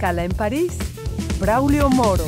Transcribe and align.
Escala 0.00 0.24
en 0.24 0.32
París, 0.32 0.78
Braulio 1.38 1.90
Moro. 1.90 2.24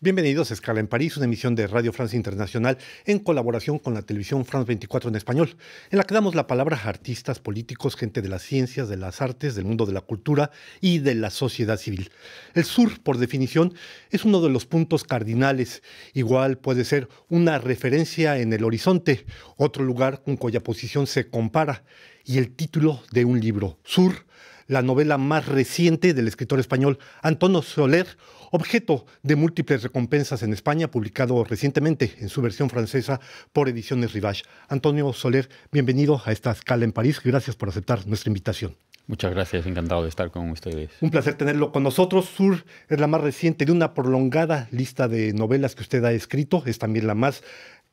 Bienvenidos 0.00 0.50
a 0.50 0.54
Escala 0.54 0.80
en 0.80 0.86
París, 0.86 1.18
una 1.18 1.26
emisión 1.26 1.54
de 1.54 1.66
Radio 1.66 1.92
Francia 1.92 2.16
Internacional 2.16 2.78
en 3.04 3.18
colaboración 3.18 3.78
con 3.78 3.92
la 3.92 4.00
televisión 4.00 4.46
France 4.46 4.66
24 4.66 5.10
en 5.10 5.16
español, 5.16 5.54
en 5.90 5.98
la 5.98 6.04
que 6.04 6.14
damos 6.14 6.34
la 6.34 6.46
palabra 6.46 6.78
a 6.78 6.88
artistas, 6.88 7.38
políticos, 7.38 7.96
gente 7.96 8.22
de 8.22 8.30
las 8.30 8.40
ciencias, 8.40 8.88
de 8.88 8.96
las 8.96 9.20
artes, 9.20 9.54
del 9.54 9.66
mundo 9.66 9.84
de 9.84 9.92
la 9.92 10.00
cultura 10.00 10.50
y 10.80 11.00
de 11.00 11.16
la 11.16 11.28
sociedad 11.28 11.76
civil. 11.76 12.10
El 12.54 12.64
sur, 12.64 12.98
por 13.02 13.18
definición, 13.18 13.74
es 14.08 14.24
uno 14.24 14.40
de 14.40 14.48
los 14.48 14.64
puntos 14.64 15.04
cardinales. 15.04 15.82
Igual 16.14 16.56
puede 16.56 16.86
ser 16.86 17.10
una 17.28 17.58
referencia 17.58 18.38
en 18.38 18.54
el 18.54 18.64
horizonte, 18.64 19.26
otro 19.58 19.84
lugar 19.84 20.22
con 20.22 20.38
cuya 20.38 20.62
posición 20.62 21.06
se 21.06 21.28
compara, 21.28 21.84
y 22.24 22.38
el 22.38 22.54
título 22.54 23.02
de 23.10 23.26
un 23.26 23.38
libro, 23.38 23.78
Sur, 23.84 24.24
la 24.66 24.82
novela 24.82 25.18
más 25.18 25.46
reciente 25.46 26.14
del 26.14 26.28
escritor 26.28 26.60
español 26.60 26.98
Antonio 27.22 27.62
Soler, 27.62 28.06
objeto 28.50 29.06
de 29.22 29.36
múltiples 29.36 29.82
recompensas 29.82 30.42
en 30.42 30.52
España, 30.52 30.90
publicado 30.90 31.44
recientemente 31.44 32.14
en 32.18 32.28
su 32.28 32.42
versión 32.42 32.70
francesa 32.70 33.20
por 33.52 33.68
Ediciones 33.68 34.12
Rivage. 34.12 34.42
Antonio 34.68 35.12
Soler, 35.12 35.48
bienvenido 35.70 36.20
a 36.24 36.32
esta 36.32 36.50
escala 36.50 36.84
en 36.84 36.92
París. 36.92 37.20
Gracias 37.24 37.56
por 37.56 37.68
aceptar 37.68 38.06
nuestra 38.06 38.30
invitación. 38.30 38.76
Muchas 39.06 39.32
gracias, 39.32 39.66
encantado 39.66 40.02
de 40.02 40.08
estar 40.08 40.30
con 40.30 40.50
ustedes. 40.50 40.90
Un 41.00 41.10
placer 41.10 41.34
tenerlo 41.34 41.72
con 41.72 41.82
nosotros. 41.82 42.26
Sur 42.26 42.64
es 42.88 43.00
la 43.00 43.08
más 43.08 43.20
reciente 43.20 43.64
de 43.64 43.72
una 43.72 43.94
prolongada 43.94 44.68
lista 44.70 45.08
de 45.08 45.32
novelas 45.32 45.74
que 45.74 45.82
usted 45.82 46.04
ha 46.04 46.12
escrito, 46.12 46.62
es 46.66 46.78
también 46.78 47.06
la 47.06 47.14
más 47.14 47.42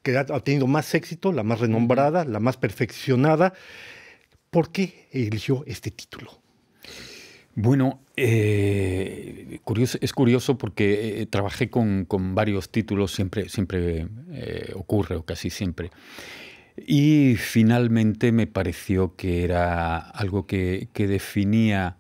que 0.04 0.18
ha 0.18 0.26
tenido 0.26 0.68
más 0.68 0.94
éxito, 0.94 1.32
la 1.34 1.44
más 1.44 1.60
renombrada, 1.60 2.26
la 2.26 2.40
más 2.40 2.58
perfeccionada. 2.58 3.54
¿Por 4.50 4.72
qué 4.72 5.08
eligió 5.12 5.64
este 5.68 5.92
título? 5.92 6.42
Bueno, 7.62 8.00
eh, 8.16 9.60
es 10.00 10.14
curioso 10.14 10.58
porque 10.58 11.22
eh, 11.22 11.26
trabajé 11.26 11.70
con, 11.70 12.08
varios 12.34 12.70
títulos, 12.70 13.12
siempre, 13.12 13.50
siempre 13.50 14.08
eh, 14.32 14.72
ocurre 14.76 15.18
o 15.18 15.26
casi 15.26 15.50
siempre. 15.50 15.92
Y 16.78 17.36
finalmente 17.36 18.32
me 18.32 18.48
pareció 18.48 19.18
que 19.18 19.44
era 19.44 19.98
algo 19.98 20.48
que, 20.48 20.88
definía 20.96 21.98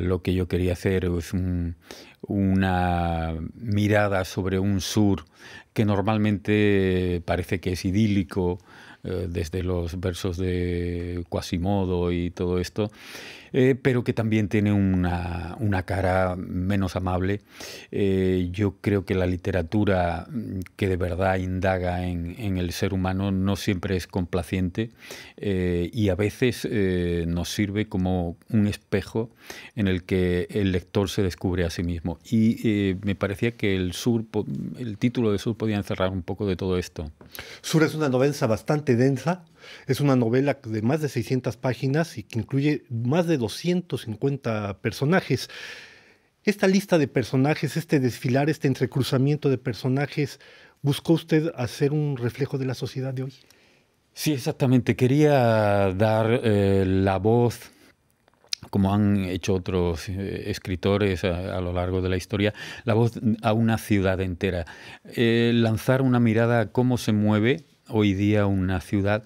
lo 0.00 0.22
que 0.22 0.32
yo 0.32 0.48
quería 0.48 0.72
hacer, 0.72 1.04
es 1.04 1.32
una 2.22 3.34
mirada 3.54 4.24
sobre 4.24 4.58
un 4.58 4.80
sur 4.80 5.26
que 5.74 5.84
normalmente 5.84 7.20
parece 7.26 7.60
que 7.60 7.72
es 7.72 7.84
idílico, 7.84 8.58
desde 9.02 9.62
los 9.62 9.98
versos 9.98 10.36
de 10.36 11.24
Quasimodo 11.28 12.12
y 12.12 12.30
todo 12.30 12.60
esto, 12.60 12.90
eh, 13.52 13.74
pero 13.80 14.02
que 14.02 14.12
también 14.12 14.48
tiene 14.48 14.72
una, 14.72 15.56
una 15.60 15.82
cara 15.82 16.36
menos 16.36 16.96
amable. 16.96 17.40
Eh, 17.90 18.48
yo 18.52 18.76
creo 18.80 19.04
que 19.04 19.14
la 19.14 19.26
literatura 19.26 20.26
que 20.76 20.88
de 20.88 20.96
verdad 20.96 21.36
indaga 21.36 22.06
en, 22.06 22.34
en 22.38 22.56
el 22.56 22.72
ser 22.72 22.94
humano 22.94 23.30
no 23.30 23.56
siempre 23.56 23.96
es 23.96 24.06
complaciente 24.06 24.90
eh, 25.36 25.90
y 25.92 26.08
a 26.08 26.14
veces 26.14 26.68
nos 27.26 27.52
sirve 27.52 27.88
como 27.88 28.36
un 28.48 28.66
espejo 28.66 29.30
en 29.76 29.88
el 29.88 30.04
que 30.04 30.46
el 30.50 30.72
lector 30.72 31.10
se 31.10 31.22
descubre 31.22 31.64
a 31.64 31.70
sí 31.70 31.82
mismo. 31.82 32.18
Y 32.24 32.96
me 33.02 33.14
parecía 33.14 33.52
que 33.52 33.76
el 33.76 33.92
sur, 33.92 34.24
el 34.78 34.96
título 34.98 35.32
de 35.32 35.38
Sur 35.38 35.56
podía 35.56 35.76
encerrar 35.76 36.10
un 36.10 36.22
poco 36.22 36.46
de 36.46 36.56
todo 36.56 36.78
esto. 36.78 37.10
Sur 37.60 37.82
es 37.82 37.94
una 37.94 38.08
novela 38.08 38.46
bastante 38.46 38.91
densa, 38.96 39.44
es 39.86 40.00
una 40.00 40.16
novela 40.16 40.58
de 40.64 40.82
más 40.82 41.00
de 41.00 41.08
600 41.08 41.56
páginas 41.56 42.18
y 42.18 42.22
que 42.22 42.38
incluye 42.38 42.84
más 42.90 43.26
de 43.26 43.38
250 43.38 44.80
personajes. 44.80 45.48
Esta 46.44 46.66
lista 46.66 46.98
de 46.98 47.08
personajes, 47.08 47.76
este 47.76 48.00
desfilar, 48.00 48.50
este 48.50 48.68
entrecruzamiento 48.68 49.48
de 49.48 49.58
personajes, 49.58 50.40
¿buscó 50.82 51.12
usted 51.12 51.52
hacer 51.56 51.92
un 51.92 52.16
reflejo 52.16 52.58
de 52.58 52.66
la 52.66 52.74
sociedad 52.74 53.14
de 53.14 53.24
hoy? 53.24 53.34
Sí, 54.12 54.32
exactamente. 54.32 54.96
Quería 54.96 55.92
dar 55.92 56.40
eh, 56.42 56.84
la 56.86 57.18
voz 57.18 57.70
como 58.70 58.94
han 58.94 59.24
hecho 59.24 59.54
otros 59.54 60.08
eh, 60.08 60.44
escritores 60.46 61.24
a, 61.24 61.60
lo 61.60 61.72
largo 61.72 62.00
de 62.00 62.08
la 62.08 62.16
historia, 62.16 62.54
la 62.84 62.94
voz 62.94 63.12
a 63.42 63.52
una 63.52 63.76
ciudad 63.78 64.20
entera. 64.20 64.66
Eh, 65.16 65.52
lanzar 65.54 66.02
una 66.02 66.20
mirada 66.20 66.60
a 66.60 66.66
cómo 66.72 66.96
se 66.96 67.12
mueve 67.12 67.64
hoy 67.92 68.14
día 68.14 68.46
una 68.46 68.80
ciudad 68.80 69.24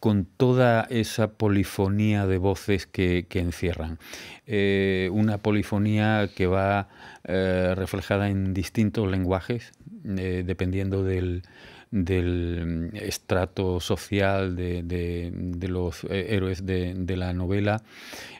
con 0.00 0.26
toda 0.26 0.86
esa 0.90 1.32
polifonía 1.32 2.26
de 2.26 2.38
voces 2.38 2.86
que, 2.86 3.26
encierran. 3.32 3.98
Eh, 4.46 5.10
una 5.12 5.38
polifonía 5.38 6.28
que 6.34 6.46
va 6.46 6.88
eh, 7.24 7.74
reflejada 7.76 8.28
en 8.28 8.54
distintos 8.54 9.10
lenguajes, 9.10 9.72
eh, 10.04 10.44
dependiendo 10.46 11.02
del, 11.02 11.42
del 11.90 12.90
estrato 12.94 13.80
social 13.80 14.56
de, 14.56 14.82
de, 14.82 15.68
los 15.68 16.04
héroes 16.04 16.64
de, 16.66 17.16
la 17.16 17.32
novela. 17.32 17.82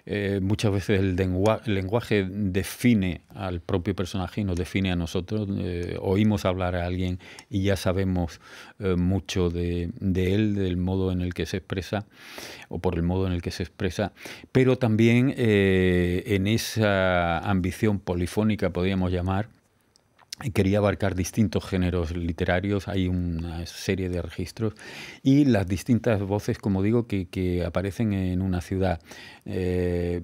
Eh, 0.06 0.40
muchas 0.42 0.72
veces 0.72 1.00
el, 1.00 1.16
lenguaje 1.16 2.26
define 2.30 3.22
al 3.34 3.60
propio 3.60 3.94
personaje 3.94 4.40
y 4.40 4.44
nos 4.44 4.56
define 4.56 4.92
a 4.92 4.96
nosotros. 4.96 5.48
Eh, 5.58 5.96
oímos 6.00 6.44
hablar 6.44 6.76
a 6.76 6.86
alguien 6.86 7.18
y 7.50 7.62
ya 7.62 7.76
sabemos 7.76 8.40
eh, 8.78 8.96
mucho 8.96 9.50
de, 9.50 9.90
él, 10.00 10.54
del 10.54 10.76
modo 10.76 11.12
en 11.12 11.20
el 11.20 11.34
que 11.34 11.46
se 11.46 11.58
expresa 11.58 12.06
o 12.68 12.78
por 12.78 12.96
el 12.96 13.02
modo 13.02 13.26
en 13.26 13.32
el 13.32 13.42
que 13.42 13.50
se 13.50 13.62
expresa, 13.62 14.12
pero 14.52 14.76
también 14.76 15.34
en 15.38 16.46
esa 16.46 17.38
ambición 17.38 17.98
polifónica, 17.98 18.70
podríamos 18.70 19.10
llamar, 19.10 19.48
quería 20.52 20.78
abarcar 20.78 21.14
distintos 21.14 21.64
géneros 21.64 22.16
literarios, 22.16 22.88
hay 22.88 23.08
una 23.08 23.66
serie 23.66 24.08
de 24.08 24.22
registros 24.22 24.74
y 25.22 25.44
las 25.44 25.66
distintas 25.66 26.20
voces, 26.22 26.58
como 26.58 26.82
digo, 26.82 27.06
que, 27.06 27.64
aparecen 27.66 28.12
en 28.12 28.42
una 28.42 28.60
ciudad. 28.60 29.00
Eh, 29.44 30.20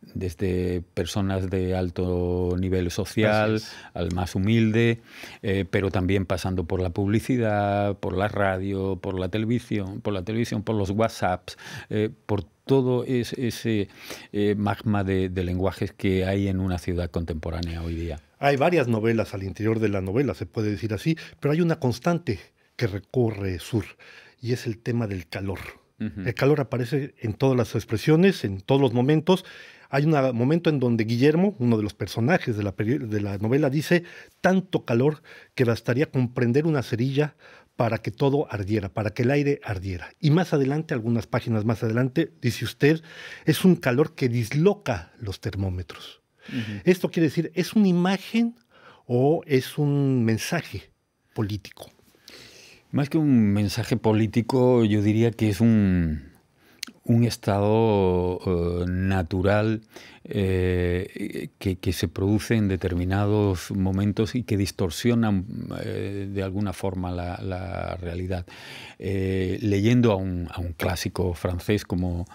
desde 0.00 0.82
personas 0.94 1.50
de 1.50 1.74
alto 1.76 2.56
nivel 2.58 2.90
social 2.90 3.60
al 3.94 4.12
más 4.12 4.34
humilde, 4.34 5.00
eh, 5.42 5.64
pero 5.68 5.90
también 5.90 6.24
pasando 6.26 6.64
por 6.64 6.80
la 6.80 6.90
publicidad, 6.90 7.96
por 7.98 8.16
la 8.16 8.28
radio, 8.28 8.96
por 8.96 9.18
la 9.18 9.28
televisión, 9.28 10.00
por 10.00 10.14
la 10.14 10.22
televisión, 10.22 10.62
por 10.62 10.76
los 10.76 10.90
WhatsApps, 10.90 11.56
eh, 11.90 12.10
por 12.26 12.44
todo 12.44 13.04
ese 13.04 13.88
magma 14.58 15.02
de 15.02 15.30
lenguajes 15.42 15.92
que 15.92 16.26
hay 16.26 16.48
en 16.48 16.60
una 16.60 16.76
ciudad 16.76 17.10
contemporánea 17.10 17.82
hoy 17.82 17.94
día. 17.94 18.20
Hay 18.38 18.56
varias 18.56 18.88
novelas 18.88 19.34
al 19.34 19.42
interior 19.42 19.80
de 19.80 19.88
la 19.88 20.00
novela, 20.00 20.34
se 20.34 20.46
puede 20.46 20.70
decir 20.70 20.94
así, 20.94 21.16
pero 21.40 21.52
hay 21.52 21.60
una 21.60 21.80
constante 21.80 22.38
que 22.76 22.86
recorre 22.86 23.58
Sur 23.58 23.84
y 24.40 24.52
es 24.52 24.66
el 24.66 24.78
tema 24.78 25.06
del 25.06 25.28
calor. 25.28 25.58
El 25.98 26.32
calor 26.34 26.60
aparece 26.60 27.16
en 27.18 27.34
todas 27.34 27.56
las 27.56 27.74
expresiones, 27.74 28.44
en 28.44 28.60
todos 28.60 28.80
los 28.80 28.92
momentos. 28.92 29.44
Hay 29.90 30.04
un 30.04 30.36
momento 30.36 30.68
en 30.68 30.80
donde 30.80 31.04
Guillermo, 31.04 31.54
uno 31.58 31.76
de 31.76 31.82
los 31.82 31.94
personajes 31.94 32.56
de 32.56 32.62
la, 32.62 32.72
de 32.72 33.20
la 33.20 33.38
novela, 33.38 33.70
dice 33.70 34.04
tanto 34.40 34.84
calor 34.84 35.22
que 35.54 35.64
bastaría 35.64 36.10
comprender 36.10 36.66
una 36.66 36.82
cerilla 36.82 37.36
para 37.76 37.98
que 37.98 38.10
todo 38.10 38.52
ardiera, 38.52 38.88
para 38.88 39.10
que 39.10 39.22
el 39.22 39.30
aire 39.30 39.60
ardiera. 39.62 40.10
Y 40.20 40.30
más 40.30 40.52
adelante, 40.52 40.94
algunas 40.94 41.26
páginas 41.26 41.64
más 41.64 41.82
adelante, 41.82 42.32
dice 42.42 42.64
usted, 42.64 43.02
es 43.44 43.64
un 43.64 43.76
calor 43.76 44.14
que 44.14 44.28
disloca 44.28 45.12
los 45.20 45.40
termómetros. 45.40 46.20
Esto 46.84 47.10
quiere 47.10 47.28
decir, 47.28 47.52
¿es 47.54 47.74
una 47.74 47.88
imagen 47.88 48.56
o 49.06 49.42
es 49.46 49.78
un 49.78 50.24
mensaje 50.24 50.90
político? 51.34 51.90
Más 52.90 53.10
que 53.10 53.18
un 53.18 53.52
mensaje 53.52 53.96
político, 53.96 54.84
yo 54.84 55.02
diría 55.02 55.30
que 55.30 55.50
es 55.50 55.60
un, 55.60 56.27
un 57.08 57.24
estado 57.24 58.38
eh, 58.44 58.84
natural 58.86 59.80
eh, 60.24 61.48
que, 61.58 61.92
se 61.94 62.06
produce 62.06 62.54
en 62.54 62.68
determinados 62.68 63.70
momentos 63.70 64.34
y 64.34 64.42
que 64.42 64.58
distorsionan 64.58 65.46
eh, 65.82 66.28
de 66.30 66.42
alguna 66.42 66.74
forma 66.74 67.10
la, 67.10 67.96
realidad. 67.96 68.44
leyendo 68.98 70.12
a 70.12 70.16
un, 70.16 70.48
clásico 70.76 71.32
francés 71.32 71.84
como 71.84 72.26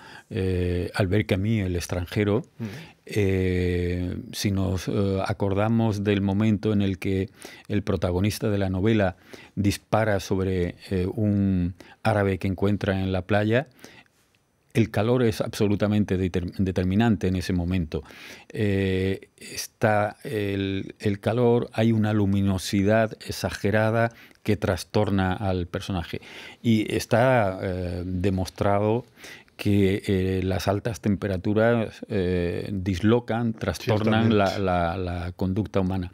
Albert 0.96 1.28
Camus, 1.28 1.68
El 1.68 1.75
extranjero, 1.75 2.44
mm. 2.58 4.34
si 4.34 4.52
nos 4.52 4.90
acordamos 5.28 6.04
del 6.04 6.22
momento 6.22 6.74
en 6.74 6.81
el 6.81 6.98
que 6.98 7.30
el 7.68 7.84
protagonista 7.84 8.50
de 8.50 8.58
la 8.58 8.70
novela 8.70 9.18
dispara 9.56 10.20
sobre 10.20 10.75
un 11.14 11.75
árabe 12.02 12.40
que 12.40 12.48
encuentra 12.48 13.00
en 13.00 13.12
la 13.12 13.22
playa, 13.22 13.68
el 14.74 14.90
calor 14.90 15.24
es 15.24 15.42
absolutamente 15.42 16.18
determinante 16.18 17.28
en 17.28 17.36
ese 17.36 17.54
momento. 17.54 18.04
Eh, 18.50 19.30
está 19.38 20.18
el, 20.24 20.96
calor, 21.22 21.70
hay 21.74 21.92
una 21.92 22.14
luminosidad 22.14 23.14
exagerada 23.25 24.12
que 24.42 24.58
trastorna 24.58 25.34
al 25.34 25.68
personaje. 25.68 26.22
Y 26.62 26.94
está 26.94 27.60
eh, 27.62 28.04
demostrado 28.06 29.06
que 29.56 30.04
eh, 30.08 30.42
las 30.44 30.68
altas 30.68 31.00
temperaturas 31.00 32.06
eh, 32.10 32.70
dislocan, 32.74 33.54
trastornan 33.54 34.38
la, 34.38 35.31
conducta 35.36 35.80
humana. 35.80 36.12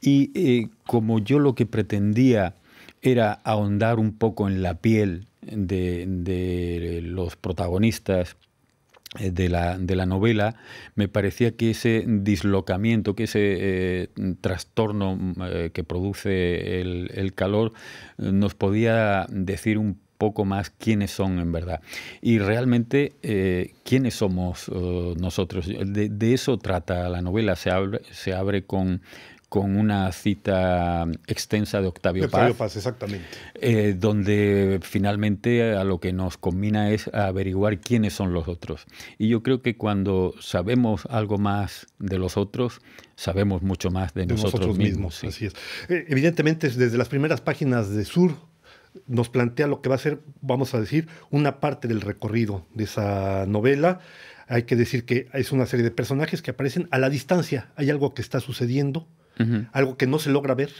Y 0.00 0.30
eh, 0.34 0.68
como 0.86 1.18
yo 1.18 1.38
lo 1.38 1.54
que 1.54 1.66
pretendía 1.66 2.56
era 3.00 3.32
ahondar 3.32 3.98
un 3.98 4.12
poco 4.16 4.48
en 4.48 4.62
la 4.62 4.74
piel 4.74 5.26
de, 5.50 7.00
los 7.02 7.36
protagonistas 7.36 8.36
de 9.18 9.48
la, 9.48 9.78
de 9.78 9.94
la, 9.94 10.06
novela, 10.06 10.56
me 10.96 11.08
parecía 11.08 11.56
que 11.56 11.70
ese 11.70 12.04
dislocamiento, 12.06 13.14
que 13.14 13.24
ese 13.24 14.10
trastorno 14.40 15.34
que 15.72 15.84
produce 15.84 16.80
el, 16.80 17.32
calor, 17.34 17.72
nos 18.18 18.54
podía 18.54 19.26
decir 19.30 19.78
un 19.78 20.00
poco 20.18 20.44
más 20.44 20.70
quiénes 20.70 21.10
son 21.10 21.38
en 21.38 21.52
verdad. 21.52 21.80
Y 22.22 22.38
realmente, 22.38 23.12
eh, 23.22 23.74
¿quiénes 23.84 24.14
somos 24.14 24.68
eh, 24.68 25.14
nosotros? 25.18 25.66
De, 25.68 26.32
eso 26.32 26.58
trata 26.58 27.08
la 27.08 27.20
novela. 27.20 27.56
Se 27.56 27.70
abre, 27.70 28.00
se 28.10 28.32
abre 28.32 28.64
con, 28.64 29.02
con 29.54 29.76
una 29.76 30.10
cita 30.10 31.06
extensa 31.28 31.80
de 31.80 31.86
Octavio, 31.86 32.24
Octavio 32.24 32.56
Paz, 32.56 32.74
exactamente. 32.74 33.24
Eh, 33.54 33.94
donde 33.96 34.80
finalmente 34.82 35.76
a 35.76 35.84
lo 35.84 36.00
que 36.00 36.12
nos 36.12 36.36
combina 36.36 36.90
es 36.90 37.06
averiguar 37.14 37.78
quiénes 37.78 38.14
son 38.14 38.32
los 38.32 38.48
otros. 38.48 38.84
Y 39.16 39.28
yo 39.28 39.44
creo 39.44 39.62
que 39.62 39.76
cuando 39.76 40.34
sabemos 40.40 41.06
algo 41.08 41.38
más 41.38 41.86
de 42.00 42.18
los 42.18 42.36
otros, 42.36 42.80
sabemos 43.14 43.62
mucho 43.62 43.92
más 43.92 44.12
de, 44.12 44.26
nosotros, 44.26 44.76
mismos. 44.76 45.22
Así 45.22 45.46
es. 45.46 45.52
evidentemente, 45.88 46.68
desde 46.68 46.98
las 46.98 47.08
primeras 47.08 47.40
páginas 47.40 47.90
de 47.90 48.04
Sur 48.04 48.32
nos 49.06 49.28
plantea 49.28 49.68
lo 49.68 49.82
que 49.82 49.88
va 49.88 49.94
a 49.94 49.98
ser, 49.98 50.18
vamos 50.40 50.74
a 50.74 50.80
decir, 50.80 51.06
una 51.30 51.60
parte 51.60 51.86
del 51.86 52.00
recorrido 52.00 52.66
de 52.74 52.82
esa 52.82 53.46
novela. 53.46 54.00
Hay 54.48 54.64
que 54.64 54.74
decir 54.74 55.04
que 55.04 55.28
es 55.32 55.52
una 55.52 55.66
serie 55.66 55.84
de 55.84 55.92
personajes 55.92 56.42
que 56.42 56.50
aparecen 56.50 56.88
a 56.90 56.98
la 56.98 57.08
distancia. 57.08 57.70
Hay 57.76 57.88
algo 57.88 58.14
que 58.14 58.20
está 58.22 58.40
sucediendo, 58.40 59.06
algo 59.72 59.96
que 59.96 60.06
no 60.06 60.18
se 60.18 60.30
logra 60.30 60.54
ver. 60.54 60.72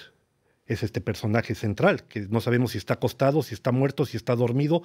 Es 0.67 0.83
este 0.83 1.01
personaje 1.01 1.55
central, 1.55 2.05
que 2.05 2.21
no 2.21 2.41
sabemos 2.41 2.73
si 2.73 2.79
está 2.79 2.95
acostado, 2.95 3.43
si 3.43 3.53
está 3.53 3.71
muerto, 3.71 4.06
si 4.06 4.17
está 4.17 4.35
dormido, 4.35 4.83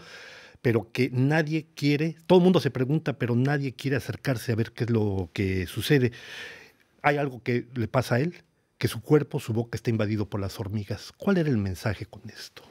pero 0.61 0.91
que 0.91 1.09
nadie 1.13 1.67
quiere, 1.73 2.17
todo 2.27 2.39
el 2.39 2.43
mundo 2.43 2.59
se 2.59 2.69
pregunta, 2.69 3.13
pero 3.13 3.35
nadie 3.35 3.73
quiere 3.73 3.95
acercarse 3.95 4.51
a 4.51 4.55
ver 4.55 4.73
qué 4.73 4.83
es 4.83 4.89
lo 4.89 5.29
que 5.31 5.67
sucede. 5.67 6.11
Hay 7.01 7.15
algo 7.15 7.41
que 7.43 7.67
le 7.75 7.87
pasa 7.87 8.15
a 8.15 8.19
él, 8.19 8.43
que 8.77 8.87
su 8.87 9.01
cuerpo, 9.01 9.39
su 9.39 9.53
boca 9.53 9.77
está 9.77 9.89
invadido 9.89 10.29
por 10.29 10.41
las 10.41 10.59
hormigas. 10.59 11.13
¿Cuál 11.15 11.37
era 11.37 11.49
el 11.49 11.57
mensaje 11.57 12.05
con 12.05 12.21
esto? 12.29 12.63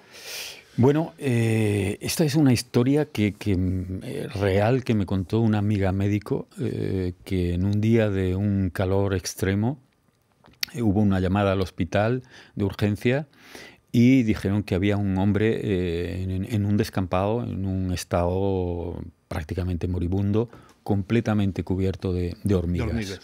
Bueno, 0.76 1.12
eh, 1.18 1.98
esta 2.00 2.24
es 2.24 2.36
una 2.36 2.52
historia 2.52 3.06
que, 3.06 3.34
eh, 3.44 4.28
real 4.32 4.84
que 4.84 4.94
me 4.94 5.06
contó 5.06 5.40
una 5.40 5.58
amiga 5.58 5.90
médico 5.90 6.46
eh, 6.60 7.14
que 7.24 7.54
en 7.54 7.64
un 7.64 7.80
día 7.80 8.10
de 8.10 8.36
un 8.36 8.70
calor 8.70 9.14
extremo 9.14 9.80
hubo 10.76 11.00
una 11.00 11.20
llamada 11.20 11.52
al 11.52 11.60
hospital 11.60 12.22
de 12.54 12.64
urgencia 12.64 13.28
y 13.92 14.22
dijeron 14.22 14.62
que 14.62 14.74
había 14.74 14.96
un 14.96 15.16
hombre 15.18 16.22
en, 16.22 16.66
un 16.66 16.76
descampado, 16.76 17.42
en 17.42 17.64
un 17.64 17.92
estado 17.92 19.02
prácticamente 19.28 19.88
moribundo, 19.88 20.50
completamente 20.82 21.64
cubierto 21.64 22.12
de, 22.12 22.36
hormigas. 22.54 23.20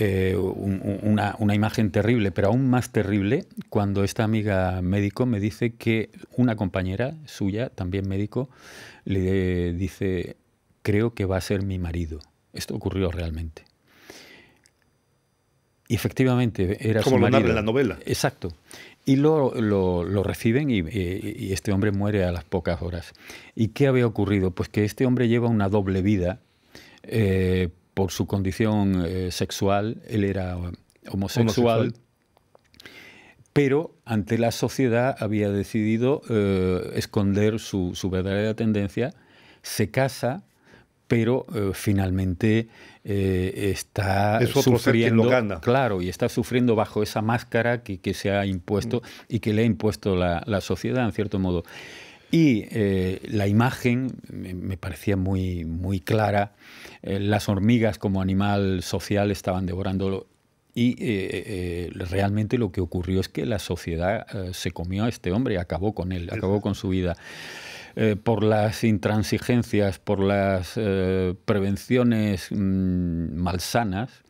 Eh, 0.00 0.36
una, 0.36 1.54
imagen 1.56 1.90
terrible, 1.90 2.30
pero 2.30 2.48
aún 2.48 2.70
más 2.70 2.92
terrible 2.92 3.46
cuando 3.68 4.04
esta 4.04 4.22
amiga 4.22 4.80
médico 4.80 5.26
me 5.26 5.40
dice 5.40 5.74
que 5.74 6.10
una 6.36 6.54
compañera 6.54 7.16
suya, 7.24 7.68
también 7.70 8.06
médico, 8.06 8.48
le 9.04 9.72
dice, 9.72 10.36
creo 10.82 11.14
que 11.14 11.24
va 11.24 11.36
a 11.36 11.40
ser 11.40 11.62
mi 11.62 11.80
marido. 11.80 12.20
Esto 12.52 12.76
ocurrió 12.76 13.10
realmente. 13.10 13.64
Y 15.88 15.94
efectivamente 15.94 16.76
era 16.88 17.02
Como 17.02 17.16
su 17.16 17.22
marido. 17.22 17.48
en 17.48 17.54
la 17.54 17.62
novela. 17.62 17.98
Exacto. 18.04 18.52
Y 19.06 19.16
lo, 19.16 19.54
lo, 19.54 20.22
reciben 20.22 20.70
y, 20.70 20.80
este 21.50 21.72
hombre 21.72 21.92
muere 21.92 22.24
a 22.24 22.32
las 22.32 22.44
pocas 22.44 22.82
horas. 22.82 23.14
¿Y 23.54 23.68
qué 23.68 23.86
había 23.86 24.06
ocurrido? 24.06 24.50
Pues 24.50 24.68
que 24.68 24.84
este 24.84 25.06
hombre 25.06 25.28
lleva 25.28 25.48
una 25.48 25.68
doble 25.70 26.02
vida. 26.02 26.40
Eh, 27.04 27.70
por 27.98 28.12
su 28.12 28.28
condición 28.28 29.04
eh, 29.04 29.32
sexual, 29.32 30.02
él 30.06 30.22
era 30.22 30.56
homosexual, 31.10 31.94
pero 33.52 33.92
ante 34.04 34.38
la 34.38 34.52
sociedad 34.52 35.16
había 35.18 35.50
decidido 35.50 36.22
eh, 36.30 36.92
esconder 36.94 37.58
su, 37.58 37.92
verdadera 38.08 38.54
tendencia, 38.54 39.14
se 39.62 39.90
casa, 39.90 40.44
pero 41.08 41.46
eh, 41.54 41.70
finalmente 41.74 42.68
está 43.04 44.38
sufriendo, 44.46 45.30
claro, 45.62 46.02
y 46.02 46.10
está 46.10 46.28
sufriendo 46.28 46.76
bajo 46.76 47.02
esa 47.02 47.22
máscara 47.22 47.82
que, 47.82 48.12
se 48.12 48.30
ha 48.30 48.44
impuesto 48.44 48.98
mm. 48.98 49.34
y 49.34 49.40
que 49.40 49.54
le 49.54 49.62
ha 49.62 49.64
impuesto 49.64 50.14
la, 50.14 50.42
la 50.46 50.60
sociedad, 50.60 51.06
en 51.06 51.12
cierto 51.12 51.38
modo. 51.38 51.64
Y 52.30 52.66
eh, 52.70 53.20
la 53.28 53.46
imagen 53.46 54.12
me, 54.30 54.76
parecía 54.76 55.16
muy, 55.16 55.64
muy 55.64 56.00
clara. 56.00 56.52
Eh, 57.02 57.18
las 57.20 57.48
hormigas 57.48 57.98
como 57.98 58.20
animal 58.20 58.82
social 58.82 59.30
estaban 59.30 59.66
devorándolo. 59.66 60.26
Y 60.74 60.96
eh, 61.00 61.90
realmente 61.92 62.58
lo 62.58 62.70
que 62.70 62.80
ocurrió 62.80 63.20
es 63.20 63.28
que 63.28 63.46
la 63.46 63.58
sociedad 63.58 64.26
se 64.52 64.70
comió 64.70 65.04
a 65.04 65.08
este 65.08 65.32
hombre 65.32 65.54
y 65.54 65.56
acabó 65.56 65.92
con 65.92 66.12
él, 66.12 66.28
acabó 66.30 66.60
con 66.60 66.76
su 66.76 66.90
vida. 66.90 67.16
Por 68.22 68.44
las 68.44 68.84
intransigencias, 68.84 69.98
por 69.98 70.20
las 70.20 70.74
prevenciones 71.44 72.48
mm, 72.50 73.34
malsanas, 73.34 74.22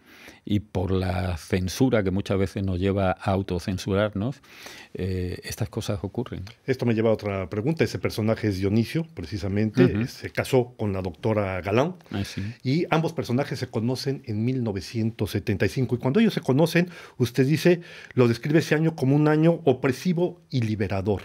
y 0.51 0.61
por 0.61 0.93
la 0.93 1.37
censura 1.37 2.03
que 2.03 2.11
muchas 2.11 2.39
veces 2.39 2.65
nos 2.65 2.79
lleva 2.79 3.11
a 3.11 3.33
autocensurarnos, 3.33 4.41
eh, 4.95 5.39
estas 5.45 5.69
cosas 5.69 5.99
ocurren. 6.01 6.43
Esto 6.65 6.87
me 6.87 6.95
lleva 6.95 7.11
a 7.11 7.13
otra 7.13 7.51
pregunta. 7.51 7.85
Ese 7.85 7.99
personaje 7.99 8.49
es 8.49 8.57
Dionisio, 8.57 9.07
precisamente. 9.13 10.07
Se 10.07 10.31
casó 10.31 10.73
con 10.79 10.95
la 10.95 11.03
doctora 11.03 11.61
Galán. 11.61 11.97
Ah, 12.13 12.23
y 12.63 12.87
ambos 12.89 13.13
personajes 13.13 13.59
se 13.59 13.67
conocen 13.67 14.23
en 14.25 14.43
1975. 14.43 15.97
Y 15.97 15.99
cuando 15.99 16.19
ellos 16.19 16.33
se 16.33 16.41
conocen, 16.41 16.89
usted 17.19 17.47
dice, 17.47 17.83
lo 18.15 18.27
describe 18.27 18.61
ese 18.61 18.75
año 18.75 18.97
como 18.97 19.17
un 19.17 19.29
año 19.29 19.61
opresivo 19.65 20.41
y 20.49 20.63
liberador. 20.63 21.25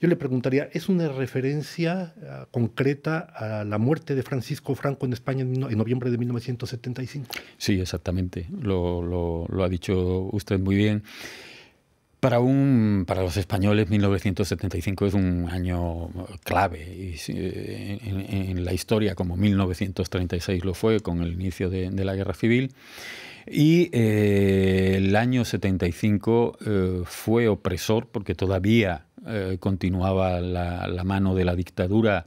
Yo 0.00 0.08
le 0.08 0.16
preguntaría, 0.16 0.70
¿es 0.72 0.88
una 0.88 1.08
referencia 1.08 2.14
ah, 2.26 2.46
concreta 2.50 3.18
a 3.18 3.64
la 3.64 3.76
muerte 3.76 4.14
de 4.14 4.22
Francisco 4.22 4.74
Franco 4.74 5.04
en 5.04 5.12
España 5.12 5.42
en, 5.42 5.52
noviembre 5.52 6.10
de 6.10 6.16
1975? 6.16 7.26
Sí, 7.58 7.78
exactamente. 7.78 8.46
Lo, 8.62 9.46
ha 9.62 9.68
dicho 9.68 10.30
usted 10.32 10.58
muy 10.58 10.76
bien. 10.76 11.02
Para, 12.18 12.40
un, 12.40 13.04
para 13.06 13.22
los 13.22 13.36
españoles, 13.36 13.90
1975 13.90 15.06
es 15.06 15.14
un 15.14 15.48
año 15.50 16.08
clave 16.44 17.14
en, 17.28 18.64
la 18.64 18.72
historia, 18.72 19.14
como 19.14 19.36
1936 19.36 20.64
lo 20.64 20.72
fue 20.74 21.00
con 21.00 21.22
el 21.22 21.32
inicio 21.32 21.68
de, 21.68 21.90
la 21.90 22.14
Guerra 22.14 22.34
Civil. 22.34 22.72
Y 23.46 23.90
eh, 23.92 24.96
el 24.96 25.16
año 25.16 25.44
75 25.44 26.58
eh, 26.64 27.02
fue 27.04 27.48
opresor 27.48 28.06
porque 28.06 28.34
todavía 28.34 29.06
eh, 29.26 29.56
continuaba 29.60 30.40
la, 30.40 31.02
mano 31.04 31.34
de 31.34 31.44
la 31.44 31.56
dictadura 31.56 32.26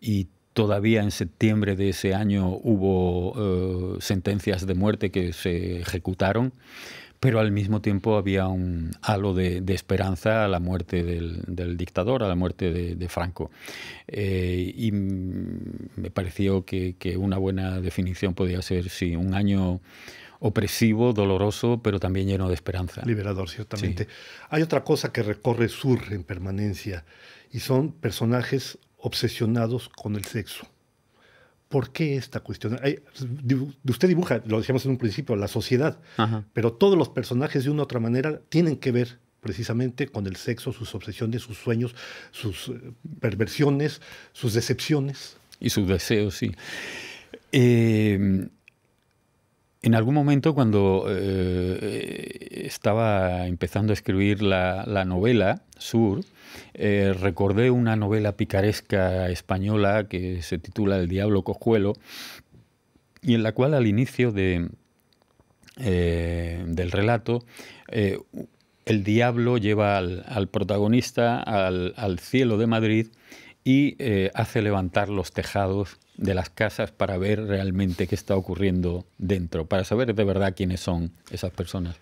y 0.00 0.28
todavía 0.52 1.02
en 1.02 1.10
septiembre 1.10 1.76
de 1.76 1.90
ese 1.90 2.14
año 2.14 2.48
hubo 2.48 3.34
eh, 3.36 3.96
sentencias 4.00 4.66
de 4.66 4.74
muerte 4.74 5.10
que 5.10 5.32
se 5.32 5.80
ejecutaron, 5.80 6.52
pero 7.20 7.38
al 7.38 7.52
mismo 7.52 7.80
tiempo 7.80 8.16
había 8.16 8.48
un 8.48 8.90
halo 9.02 9.34
de, 9.34 9.62
esperanza 9.68 10.44
a 10.44 10.48
la 10.48 10.58
muerte 10.58 11.04
del, 11.04 11.76
dictador, 11.76 12.24
a 12.24 12.28
la 12.28 12.34
muerte 12.34 12.72
de, 12.72 13.08
Franco. 13.08 13.52
Y 14.08 14.90
me 14.90 16.10
pareció 16.12 16.64
que, 16.64 16.96
que, 16.98 17.16
una 17.16 17.38
buena 17.38 17.80
definición 17.80 18.34
podía 18.34 18.60
ser, 18.60 18.88
sí, 18.88 19.14
un 19.14 19.34
año 19.34 19.80
opresivo, 20.44 21.12
doloroso, 21.12 21.80
pero 21.82 22.00
también 22.00 22.26
lleno 22.26 22.48
de 22.48 22.54
esperanza. 22.54 23.02
Liberador, 23.06 23.48
ciertamente. 23.48 24.08
Hay 24.50 24.62
otra 24.62 24.82
cosa 24.82 25.12
que 25.12 25.22
recorre 25.22 25.68
Sur 25.68 26.00
en 26.10 26.24
permanencia 26.24 27.04
y 27.52 27.60
son 27.60 27.92
personajes 27.92 28.78
obsesionados 28.98 29.88
con 29.88 30.16
el 30.16 30.24
sexo. 30.24 30.66
¿Por 31.68 31.92
qué 31.92 32.16
esta 32.16 32.40
cuestión? 32.40 32.78
usted 33.88 34.08
dibuja, 34.08 34.42
lo 34.44 34.58
decíamos 34.58 34.84
en 34.84 34.90
un 34.90 34.98
principio, 34.98 35.36
la 35.36 35.46
sociedad, 35.48 36.00
pero 36.52 36.72
todos 36.72 36.98
los 36.98 37.08
personajes 37.08 37.62
de 37.62 37.70
una 37.70 37.82
u 37.82 37.84
otra 37.84 38.00
manera 38.00 38.40
tienen 38.48 38.76
que 38.76 38.90
ver 38.90 39.20
precisamente 39.40 40.08
con 40.08 40.26
el 40.26 40.36
sexo, 40.36 40.72
sus 40.72 40.92
obsesiones, 40.94 41.42
sus 41.42 41.56
sueños, 41.56 41.94
sus 42.30 42.68
eh, 42.68 42.92
perversiones, 43.20 44.00
sus 44.32 44.54
decepciones. 44.54 45.36
Y 45.58 45.70
sus 45.70 45.88
deseos, 45.88 46.36
sí. 46.36 46.52
Eh, 47.50 48.48
En 49.84 49.96
algún 49.96 50.14
momento, 50.14 50.54
cuando 50.54 51.06
eh, 51.08 52.62
estaba 52.66 53.48
empezando 53.48 53.92
a 53.92 53.94
escribir 53.94 54.40
la, 54.40 55.04
novela 55.04 55.62
Sur, 55.76 56.20
eh, 56.74 57.12
recordé 57.18 57.72
una 57.72 57.96
novela 57.96 58.36
picaresca 58.36 59.28
española 59.28 60.06
que 60.08 60.40
se 60.42 60.58
titula 60.58 60.98
El 60.98 61.08
Diablo 61.08 61.42
Cojuelo, 61.42 61.94
y 63.22 63.34
en 63.34 63.42
la 63.42 63.52
cual 63.52 63.74
al 63.74 63.88
inicio 63.88 64.30
de, 64.30 64.68
eh, 65.78 66.62
del 66.64 66.92
relato 66.92 67.44
el 68.84 69.04
diablo 69.04 69.58
lleva 69.58 69.98
al, 69.98 70.48
protagonista 70.48 71.40
al, 71.40 72.18
cielo 72.18 72.56
de 72.56 72.66
Madrid 72.66 73.06
y 73.64 73.96
hace 74.34 74.62
levantar 74.62 75.08
los 75.08 75.32
tejados 75.32 75.98
de 76.16 76.34
las 76.34 76.50
casas 76.50 76.90
para 76.92 77.18
ver 77.18 77.44
realmente 77.46 78.06
qué 78.06 78.14
está 78.14 78.36
ocurriendo 78.36 79.04
dentro, 79.18 79.66
para 79.66 79.84
saber 79.84 80.14
de 80.14 80.24
verdad 80.24 80.54
quiénes 80.56 80.80
son 80.80 81.12
esas 81.30 81.52
personas. 81.52 81.96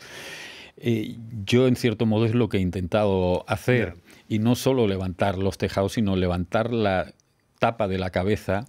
Eh, 0.76 1.16
yo, 1.44 1.66
en 1.66 1.76
cierto 1.76 2.06
modo, 2.06 2.26
es 2.26 2.34
lo 2.34 2.48
que 2.48 2.58
he 2.58 2.60
intentado 2.60 3.44
hacer, 3.48 3.94
y 4.28 4.38
no 4.38 4.54
solo 4.54 4.86
levantar 4.86 5.38
los 5.38 5.58
tejados, 5.58 5.92
sino 5.92 6.16
levantar 6.16 6.72
la 6.72 7.12
tapa 7.58 7.88
de 7.88 7.98
la 7.98 8.10
cabeza 8.10 8.66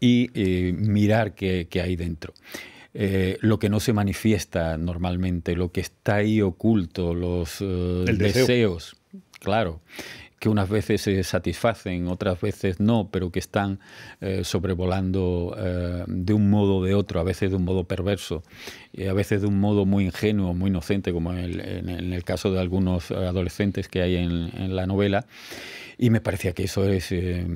y 0.00 0.30
eh, 0.34 0.72
mirar 0.72 1.34
qué, 1.34 1.68
hay 1.82 1.96
dentro. 1.96 2.32
Eh, 2.94 3.36
lo 3.40 3.58
que 3.58 3.68
no 3.68 3.78
se 3.78 3.92
manifiesta 3.92 4.76
normalmente, 4.76 5.54
lo 5.54 5.70
que 5.70 5.80
está 5.80 6.16
ahí 6.16 6.40
oculto, 6.40 7.14
los 7.14 7.58
deseos, 7.60 8.96
claro 9.38 9.80
que 10.40 10.48
unas 10.48 10.70
veces 10.70 11.02
se 11.02 11.22
satisfacen, 11.22 12.08
otras 12.08 12.40
veces 12.40 12.80
no, 12.80 13.10
pero 13.12 13.30
que 13.30 13.38
están 13.38 13.78
eh, 14.22 14.42
sobrevolando 14.42 15.54
eh, 15.56 16.04
de 16.08 16.32
un 16.32 16.48
modo 16.48 16.78
o 16.78 16.84
de 16.84 16.94
otro, 16.94 17.20
a 17.20 17.24
veces 17.24 17.50
de 17.50 17.56
un 17.56 17.64
modo 17.64 17.84
perverso, 17.84 18.42
a 19.06 19.12
veces 19.12 19.42
de 19.42 19.48
un 19.48 19.60
modo 19.60 19.84
muy 19.84 20.06
ingenuo, 20.06 20.54
muy 20.54 20.70
inocente, 20.70 21.12
como 21.12 21.34
en 21.34 21.88
el, 21.90 22.24
caso 22.24 22.50
de 22.50 22.58
algunos 22.58 23.10
adolescentes 23.10 23.86
que 23.88 24.00
hay 24.00 24.16
en, 24.16 24.74
la 24.74 24.86
novela. 24.86 25.26
Y 25.98 26.08
me 26.08 26.22
parecía 26.22 26.54
que 26.54 26.64
eso 26.64 26.88
es 26.88 27.12
eh, 27.12 27.46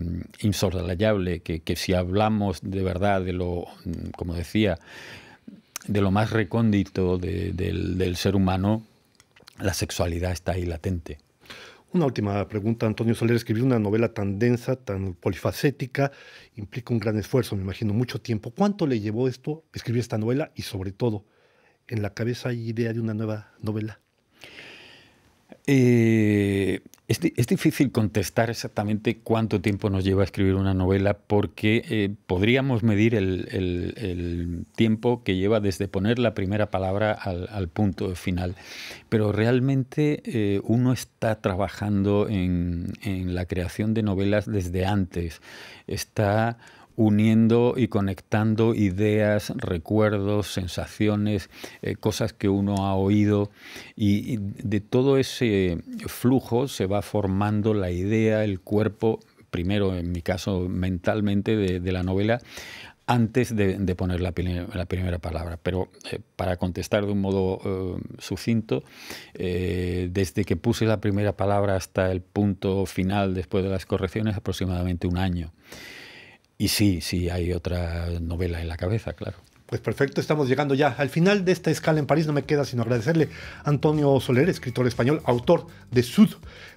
que, 1.43 1.77
si 1.77 1.95
hablamos 1.95 2.61
de 2.63 2.83
verdad 2.83 3.23
de 3.23 3.33
lo, 3.33 3.65
como 4.15 4.35
decía, 4.35 4.79
de 5.87 6.03
lo 6.03 6.11
más 6.11 6.31
recóndito 6.31 7.17
del 7.17 8.17
ser 8.17 8.37
humano, 8.37 8.83
la 9.59 9.73
sexualidad 9.73 10.33
está 10.33 10.53
ahí 10.53 10.67
latente. 10.67 11.24
Una 11.95 12.07
última 12.07 12.49
pregunta, 12.49 12.87
Antonio 12.87 13.15
Soler. 13.15 13.37
Escribir 13.37 13.63
una 13.63 13.79
novela 13.79 14.13
tan 14.13 14.41
densa, 14.41 14.75
tan 14.75 15.15
polifacética, 15.15 16.11
implica 16.57 16.93
un 16.93 16.99
gran 16.99 17.17
esfuerzo, 17.17 17.55
me 17.55 17.63
imagino, 17.63 17.95
mucho 17.95 18.21
tiempo. 18.21 18.51
¿Cuánto 18.51 18.89
le 18.89 18.99
llevó 18.99 19.29
esto, 19.29 19.63
escribir 19.73 20.01
esta 20.01 20.19
novela? 20.19 20.51
Y 20.57 20.63
sobre 20.63 20.91
todo, 20.91 21.25
¿en 21.87 22.03
la 22.03 22.13
cabeza 22.13 22.49
hay 22.49 22.69
idea 22.69 22.93
de 22.93 22.99
una 22.99 23.15
nueva 23.15 23.53
novela? 23.61 24.01
Eh, 25.67 26.81
es, 27.07 27.47
difícil 27.47 27.93
contestar 27.93 28.49
exactamente 28.49 29.19
cuánto 29.19 29.61
tiempo 29.61 29.91
nos 29.91 30.05
lleva 30.05 30.23
a 30.23 30.25
escribir 30.25 30.55
una 30.55 30.73
novela 30.73 31.15
porque 31.15 31.85
eh, 31.91 32.15
podríamos 32.27 32.83
medir 32.83 33.15
el, 33.15 34.65
tiempo 34.75 35.23
que 35.23 35.37
lleva 35.37 35.61
desde 35.61 35.87
poner 35.87 36.19
la 36.19 36.33
primera 36.35 36.71
palabra 36.71 37.13
al, 37.13 37.69
punto 37.69 38.15
final. 38.15 38.55
Pero 39.11 39.33
realmente 39.33 40.23
eh, 40.25 40.61
uno 40.65 40.95
está 40.95 41.41
trabajando 41.43 42.27
en, 42.29 42.95
en 43.03 43.35
la 43.35 43.45
creación 43.45 43.93
de 43.93 44.03
novelas 44.03 44.51
desde 44.51 44.87
antes. 44.87 45.43
Está 45.87 46.57
uniendo 46.97 47.75
y 47.77 47.89
conectando 47.89 48.75
ideas, 48.75 49.53
recuerdos, 49.57 50.53
sensaciones, 50.53 51.51
eh, 51.83 51.97
cosas 51.97 52.33
que 52.33 52.49
uno 52.49 52.87
ha 52.87 52.95
oído 52.95 53.51
y, 53.97 54.39
de 54.39 54.81
todo 54.81 55.19
ese 55.19 55.79
flujo 56.07 56.69
se 56.69 56.87
va 56.87 57.03
formando 57.03 57.75
la 57.75 57.91
idea, 57.91 58.45
el 58.45 58.61
cuerpo, 58.61 59.21
primero 59.51 59.97
en 59.97 60.13
mi 60.13 60.23
caso 60.23 60.69
mentalmente 60.69 61.57
de, 61.57 61.93
la 61.93 62.03
novela, 62.03 62.41
antes 63.07 63.55
de, 63.55 63.95
poner 63.95 64.21
la, 64.21 64.33
primera 64.33 65.19
palabra. 65.19 65.59
Pero 65.63 65.91
eh, 66.11 66.21
para 66.37 66.57
contestar 66.57 67.05
de 67.07 67.13
un 67.13 67.21
modo 67.21 67.61
eh, 67.65 68.01
sucinto, 68.19 68.83
desde 69.35 70.45
que 70.45 70.57
puse 70.57 70.87
la 70.87 71.01
primera 71.01 71.37
palabra 71.37 71.77
hasta 71.77 72.11
el 72.11 72.21
punto 72.21 72.87
final 72.87 73.35
después 73.35 73.63
de 73.65 73.71
las 73.71 73.85
correcciones, 73.87 74.37
aproximadamente 74.37 75.07
un 75.07 75.19
año. 75.19 75.53
Y 76.65 76.69
sí, 76.69 77.03
sí, 77.03 77.29
hay 77.29 77.53
otra 77.53 78.09
novela 78.23 78.59
en 78.59 78.69
la 78.69 78.79
cabeza, 78.79 79.13
claro. 79.13 79.37
Pues 79.67 79.83
perfecto, 79.83 80.23
estamos 80.23 80.49
llegando 80.49 80.75
ya 80.75 80.89
al 80.97 81.11
final 81.11 81.45
de 81.45 81.53
esta 81.53 81.71
escala 81.71 81.99
en 81.99 82.07
París. 82.07 82.27
No 82.27 82.33
me 82.33 82.45
queda 82.45 82.65
sino 82.65 82.81
agradecerle 82.81 83.29
a 83.65 83.69
Antonio 83.69 84.19
Soler, 84.19 84.49
escritor 84.49 84.87
español, 84.87 85.21
autor 85.27 85.67
de 85.91 86.03
Sud, 86.03 86.31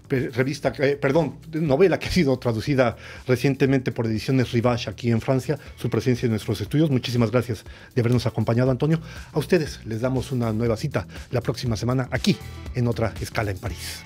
revista, 0.10 0.74
perdón, 0.74 1.38
novela 1.54 2.00
que 2.00 2.08
ha 2.08 2.12
sido 2.12 2.38
traducida 2.38 2.98
recientemente 3.28 3.94
por 3.94 4.08
Ediciones 4.08 4.52
Rivage 4.52 4.90
aquí 4.90 5.10
en 5.10 5.22
Francia, 5.22 5.58
su 5.78 5.90
presencia 5.90 6.26
en 6.26 6.32
nuestros 6.32 6.60
estudios. 6.60 6.92
Muchísimas 6.92 7.32
gracias 7.32 7.64
de 7.96 8.02
habernos 8.02 8.26
acompañado, 8.26 8.72
Antonio. 8.72 9.00
A 9.32 9.40
ustedes 9.40 9.80
les 9.86 10.02
damos 10.02 10.34
una 10.34 10.52
nueva 10.52 10.76
cita 10.76 11.08
la 11.32 11.40
próxima 11.40 11.78
semana 11.78 12.10
aquí 12.12 12.36
en 12.76 12.90
otra 12.90 13.14
escala 13.22 13.52
en 13.52 13.58
París. 13.58 14.02